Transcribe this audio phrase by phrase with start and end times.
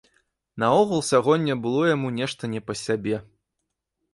[0.63, 3.21] Наогул сягоння было яму нешта не па сябе.